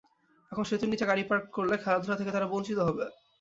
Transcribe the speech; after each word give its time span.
এখন 0.51 0.63
সেতুর 0.63 0.89
নিচে 0.91 1.05
গাড়ি 1.09 1.23
পার্ক 1.29 1.45
করলে 1.57 1.75
খেলাধুলা 1.83 2.15
থেকে 2.19 2.31
তারা 2.31 2.47
বঞ্চিত 2.51 2.79
হবে। 2.87 3.05